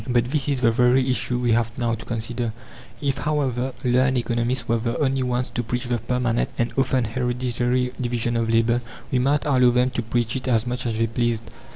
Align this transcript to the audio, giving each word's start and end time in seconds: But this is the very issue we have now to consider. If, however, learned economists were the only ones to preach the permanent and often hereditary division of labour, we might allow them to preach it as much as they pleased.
But 0.09 0.31
this 0.31 0.49
is 0.49 0.61
the 0.61 0.71
very 0.71 1.07
issue 1.11 1.37
we 1.37 1.51
have 1.51 1.77
now 1.77 1.93
to 1.93 2.05
consider. 2.05 2.53
If, 3.01 3.19
however, 3.19 3.71
learned 3.83 4.17
economists 4.17 4.67
were 4.67 4.77
the 4.79 4.97
only 4.97 5.21
ones 5.21 5.51
to 5.51 5.61
preach 5.61 5.83
the 5.85 5.99
permanent 5.99 6.49
and 6.57 6.73
often 6.75 7.03
hereditary 7.05 7.93
division 8.01 8.35
of 8.35 8.49
labour, 8.49 8.81
we 9.11 9.19
might 9.19 9.45
allow 9.45 9.69
them 9.69 9.91
to 9.91 10.01
preach 10.01 10.35
it 10.35 10.47
as 10.47 10.65
much 10.65 10.87
as 10.87 10.97
they 10.97 11.05
pleased. 11.05 11.43